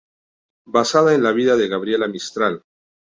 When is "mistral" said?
2.07-2.63